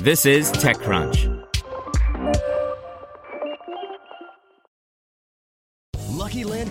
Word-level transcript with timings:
This 0.00 0.26
is 0.26 0.52
TechCrunch. 0.52 1.35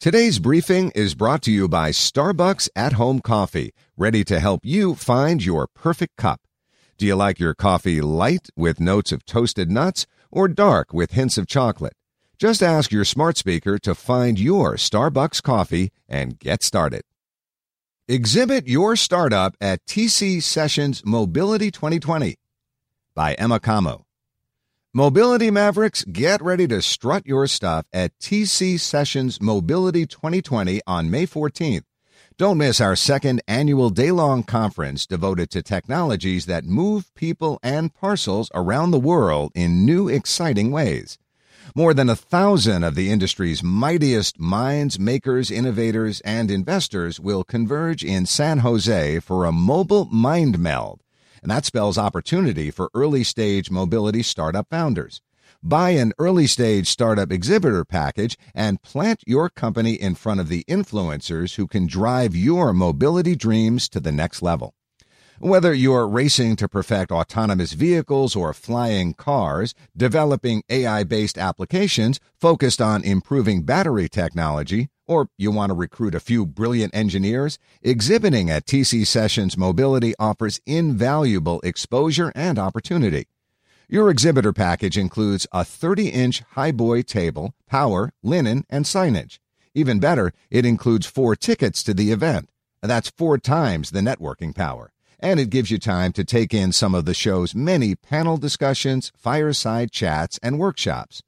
Today's 0.00 0.38
briefing 0.38 0.90
is 0.94 1.14
brought 1.14 1.40
to 1.42 1.50
you 1.50 1.66
by 1.66 1.88
Starbucks 1.90 2.68
at 2.76 2.92
Home 2.94 3.20
Coffee, 3.20 3.72
ready 3.96 4.22
to 4.24 4.38
help 4.38 4.60
you 4.62 4.94
find 4.94 5.42
your 5.42 5.66
perfect 5.66 6.16
cup. 6.16 6.42
Do 6.98 7.06
you 7.06 7.16
like 7.16 7.40
your 7.40 7.54
coffee 7.54 8.02
light 8.02 8.48
with 8.54 8.80
notes 8.80 9.12
of 9.12 9.24
toasted 9.24 9.70
nuts 9.70 10.06
or 10.30 10.46
dark 10.46 10.92
with 10.92 11.12
hints 11.12 11.38
of 11.38 11.46
chocolate? 11.46 11.94
Just 12.38 12.62
ask 12.62 12.92
your 12.92 13.06
smart 13.06 13.38
speaker 13.38 13.78
to 13.78 13.94
find 13.94 14.38
your 14.38 14.74
Starbucks 14.74 15.42
coffee 15.42 15.90
and 16.06 16.38
get 16.38 16.62
started. 16.62 17.02
Exhibit 18.06 18.68
your 18.68 18.96
startup 18.96 19.56
at 19.58 19.86
TC 19.86 20.42
Sessions 20.42 21.02
Mobility 21.06 21.70
2020 21.70 22.36
by 23.14 23.32
Emma 23.34 23.58
Comeau. 23.58 24.03
Mobility 24.96 25.50
Mavericks, 25.50 26.04
get 26.04 26.40
ready 26.40 26.68
to 26.68 26.80
strut 26.80 27.26
your 27.26 27.48
stuff 27.48 27.84
at 27.92 28.16
TC 28.20 28.78
Sessions 28.78 29.42
Mobility 29.42 30.06
2020 30.06 30.82
on 30.86 31.10
May 31.10 31.26
14th. 31.26 31.82
Don't 32.38 32.58
miss 32.58 32.80
our 32.80 32.94
second 32.94 33.42
annual 33.48 33.90
day 33.90 34.12
long 34.12 34.44
conference 34.44 35.04
devoted 35.04 35.50
to 35.50 35.64
technologies 35.64 36.46
that 36.46 36.64
move 36.64 37.12
people 37.16 37.58
and 37.60 37.92
parcels 37.92 38.52
around 38.54 38.92
the 38.92 39.00
world 39.00 39.50
in 39.56 39.84
new, 39.84 40.06
exciting 40.06 40.70
ways. 40.70 41.18
More 41.74 41.92
than 41.92 42.08
a 42.08 42.14
thousand 42.14 42.84
of 42.84 42.94
the 42.94 43.10
industry's 43.10 43.64
mightiest 43.64 44.38
minds, 44.38 44.96
makers, 44.96 45.50
innovators, 45.50 46.20
and 46.20 46.52
investors 46.52 47.18
will 47.18 47.42
converge 47.42 48.04
in 48.04 48.26
San 48.26 48.58
Jose 48.58 49.18
for 49.18 49.44
a 49.44 49.50
mobile 49.50 50.04
mind 50.04 50.60
meld. 50.60 51.03
And 51.44 51.50
that 51.50 51.66
spells 51.66 51.98
opportunity 51.98 52.70
for 52.70 52.90
early 52.94 53.22
stage 53.22 53.70
mobility 53.70 54.22
startup 54.22 54.66
founders. 54.70 55.20
Buy 55.62 55.90
an 55.90 56.14
early 56.18 56.46
stage 56.46 56.88
startup 56.88 57.30
exhibitor 57.30 57.84
package 57.84 58.38
and 58.54 58.80
plant 58.80 59.20
your 59.26 59.50
company 59.50 59.92
in 59.92 60.14
front 60.14 60.40
of 60.40 60.48
the 60.48 60.64
influencers 60.64 61.56
who 61.56 61.66
can 61.66 61.86
drive 61.86 62.34
your 62.34 62.72
mobility 62.72 63.36
dreams 63.36 63.90
to 63.90 64.00
the 64.00 64.10
next 64.10 64.40
level. 64.40 64.72
Whether 65.38 65.74
you're 65.74 66.08
racing 66.08 66.56
to 66.56 66.68
perfect 66.68 67.12
autonomous 67.12 67.74
vehicles 67.74 68.34
or 68.34 68.54
flying 68.54 69.12
cars, 69.12 69.74
developing 69.94 70.62
AI 70.70 71.04
based 71.04 71.36
applications 71.36 72.20
focused 72.40 72.80
on 72.80 73.04
improving 73.04 73.64
battery 73.64 74.08
technology, 74.08 74.88
or 75.06 75.28
you 75.36 75.50
want 75.50 75.70
to 75.70 75.74
recruit 75.74 76.14
a 76.14 76.20
few 76.20 76.46
brilliant 76.46 76.94
engineers, 76.94 77.58
exhibiting 77.82 78.50
at 78.50 78.66
TC 78.66 79.06
Sessions 79.06 79.56
Mobility 79.56 80.14
offers 80.18 80.60
invaluable 80.66 81.60
exposure 81.62 82.32
and 82.34 82.58
opportunity. 82.58 83.26
Your 83.88 84.10
exhibitor 84.10 84.52
package 84.52 84.96
includes 84.96 85.46
a 85.52 85.64
30 85.64 86.08
inch 86.08 86.42
highboy 86.54 87.06
table, 87.06 87.54
power, 87.66 88.12
linen, 88.22 88.64
and 88.70 88.84
signage. 88.84 89.38
Even 89.74 89.98
better, 89.98 90.32
it 90.50 90.64
includes 90.64 91.06
four 91.06 91.36
tickets 91.36 91.82
to 91.82 91.92
the 91.92 92.10
event. 92.10 92.48
That's 92.80 93.10
four 93.10 93.38
times 93.38 93.90
the 93.90 94.00
networking 94.00 94.54
power. 94.54 94.92
And 95.20 95.40
it 95.40 95.50
gives 95.50 95.70
you 95.70 95.78
time 95.78 96.12
to 96.12 96.24
take 96.24 96.52
in 96.52 96.72
some 96.72 96.94
of 96.94 97.04
the 97.04 97.14
show's 97.14 97.54
many 97.54 97.94
panel 97.94 98.36
discussions, 98.36 99.10
fireside 99.16 99.90
chats, 99.90 100.38
and 100.42 100.58
workshops. 100.58 101.22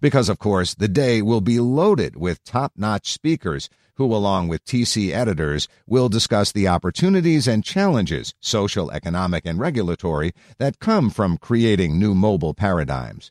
Because, 0.00 0.28
of 0.28 0.38
course, 0.38 0.74
the 0.74 0.88
day 0.88 1.22
will 1.22 1.40
be 1.40 1.60
loaded 1.60 2.16
with 2.16 2.44
top 2.44 2.72
notch 2.76 3.12
speakers 3.12 3.68
who, 3.96 4.14
along 4.14 4.48
with 4.48 4.64
TC 4.64 5.12
editors, 5.12 5.68
will 5.86 6.08
discuss 6.08 6.52
the 6.52 6.66
opportunities 6.66 7.46
and 7.46 7.62
challenges, 7.62 8.34
social, 8.40 8.90
economic, 8.90 9.44
and 9.44 9.58
regulatory, 9.58 10.32
that 10.58 10.78
come 10.78 11.10
from 11.10 11.36
creating 11.36 11.98
new 11.98 12.14
mobile 12.14 12.54
paradigms. 12.54 13.30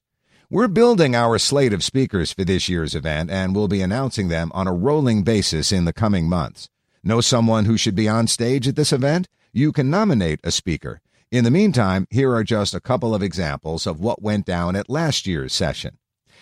We're 0.51 0.67
building 0.67 1.15
our 1.15 1.37
slate 1.37 1.73
of 1.73 1.83
speakers 1.83 2.33
for 2.33 2.43
this 2.43 2.67
year's 2.67 2.95
event 2.95 3.29
and 3.29 3.55
will 3.55 3.67
be 3.67 3.81
announcing 3.81 4.29
them 4.29 4.51
on 4.53 4.67
a 4.67 4.73
rolling 4.73 5.21
basis 5.21 5.71
in 5.71 5.85
the 5.85 5.93
coming 5.93 6.27
months. 6.27 6.69
Know 7.03 7.21
someone 7.21 7.65
who 7.65 7.77
should 7.77 7.93
be 7.93 8.09
on 8.09 8.25
stage 8.25 8.67
at 8.67 8.75
this 8.75 8.91
event? 8.91 9.27
You 9.53 9.71
can 9.71 9.91
nominate 9.91 10.39
a 10.43 10.49
speaker. 10.51 11.01
In 11.31 11.43
the 11.43 11.51
meantime, 11.51 12.07
here 12.09 12.33
are 12.33 12.43
just 12.43 12.73
a 12.73 12.81
couple 12.81 13.13
of 13.13 13.21
examples 13.21 13.85
of 13.85 13.99
what 13.99 14.23
went 14.23 14.47
down 14.47 14.75
at 14.75 14.89
last 14.89 15.27
year's 15.27 15.53
session. 15.53 15.98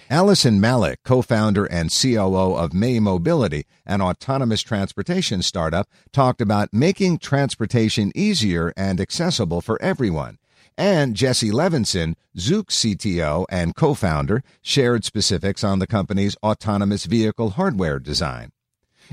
Alisyn 0.10 0.60
Malek, 0.60 1.04
co-founder 1.04 1.66
and 1.66 1.92
COO 1.92 2.56
of 2.56 2.74
May 2.74 2.98
Mobility, 2.98 3.66
an 3.86 4.02
autonomous 4.02 4.62
transportation 4.62 5.42
startup, 5.42 5.90
talked 6.14 6.40
about 6.40 6.70
making 6.72 7.18
transportation 7.18 8.14
easier 8.16 8.72
and 8.78 9.02
accessible 9.02 9.60
for 9.60 9.82
everyone. 9.82 10.38
And 10.78 11.14
Jesse 11.14 11.52
Levinson, 11.52 12.16
Zoox 12.38 12.96
CTO 12.96 13.46
and 13.50 13.76
co-founder, 13.76 14.44
shared 14.62 15.04
specifics 15.04 15.62
on 15.62 15.80
the 15.80 15.88
company's 15.88 16.38
autonomous 16.42 17.04
vehicle 17.06 17.52
hardware 17.52 18.00
design. 18.00 18.52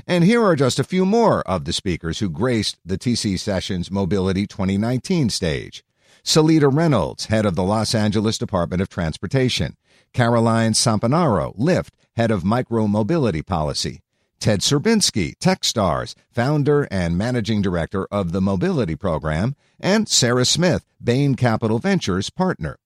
And 0.07 0.23
here 0.23 0.43
are 0.43 0.55
just 0.55 0.79
a 0.79 0.83
few 0.85 1.05
more 1.05 1.41
of 1.41 1.65
the 1.65 1.73
speakers 1.73 2.19
who 2.19 2.29
graced 2.29 2.77
the 2.85 2.97
TC 2.97 3.37
Sessions 3.37 3.91
Mobility 3.91 4.47
2019 4.47 5.29
stage. 5.29 5.83
Seleta 6.27 6.67
Reynolds, 6.67 7.27
head 7.27 7.45
of 7.45 7.53
the 7.53 7.61
Los 7.61 7.93
Angeles 7.93 8.39
Department 8.39 8.81
of 8.81 8.89
Transportation. 8.89 9.77
Caroline 10.11 10.73
Samponaro, 10.73 11.55
Lyft, 11.55 11.89
head 12.15 12.31
of 12.31 12.41
micromobility 12.41 13.45
policy. 13.45 14.01
Ted 14.39 14.61
Serbinski, 14.61 15.37
Techstars, 15.37 16.15
founder 16.31 16.87
and 16.89 17.15
managing 17.15 17.61
director 17.61 18.07
of 18.09 18.31
the 18.31 18.41
Mobility 18.41 18.95
Program. 18.95 19.55
And 19.79 20.09
Sarah 20.09 20.45
Smith, 20.45 20.83
Bain 21.01 21.35
Capital 21.35 21.77
Ventures 21.77 22.31
partner. 22.31 22.77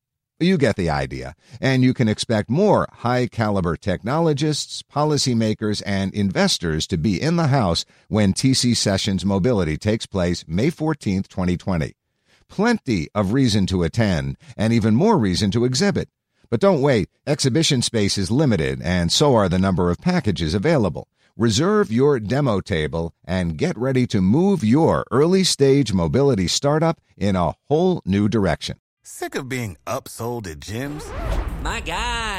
You 0.42 0.58
get 0.58 0.76
the 0.76 0.90
idea. 0.90 1.34
And 1.62 1.82
you 1.82 1.94
can 1.94 2.10
expect 2.10 2.50
more 2.50 2.90
high 2.92 3.28
caliber 3.28 3.78
technologists, 3.78 4.84
policymakers, 4.84 5.82
and 5.86 6.14
investors 6.14 6.86
to 6.88 6.98
be 6.98 7.22
in 7.22 7.38
the 7.38 7.48
house 7.48 7.86
when 8.10 8.34
TC 8.34 8.76
Sessions 8.76 9.24
Mobility 9.24 9.78
takes 9.78 10.06
place 10.06 10.44
May 10.46 10.70
14th, 10.70 11.30
2020. 11.30 11.96
Plenty 12.50 13.08
of 13.16 13.34
reason 13.34 13.66
to 13.68 13.84
attend 13.84 14.38
and 14.58 14.74
even 14.74 14.96
more 14.96 15.18
reason 15.18 15.52
to 15.52 15.66
exhibit. 15.66 16.10
But 16.50 16.60
don't 16.60 16.82
wait. 16.82 17.10
Exhibition 17.28 17.82
space 17.82 18.18
is 18.18 18.32
limited 18.32 18.82
and 18.82 19.12
so 19.12 19.36
are 19.36 19.48
the 19.50 19.60
number 19.60 19.92
of 19.92 20.00
packages 20.00 20.54
available. 20.54 21.08
Reserve 21.38 21.90
your 21.92 22.20
demo 22.20 22.60
table 22.60 23.14
and 23.24 23.58
get 23.58 23.78
ready 23.78 24.06
to 24.08 24.20
move 24.20 24.64
your 24.64 25.06
early 25.10 25.44
stage 25.46 25.94
mobility 25.94 26.48
startup 26.48 27.00
in 27.16 27.36
a 27.38 27.54
whole 27.70 28.02
new 28.04 28.28
direction. 28.28 28.78
Sick 29.04 29.36
of 29.36 29.48
being 29.48 29.78
upsold 29.88 30.48
at 30.48 30.60
gyms? 30.60 31.06
My 31.64 31.80
guy, 31.80 32.39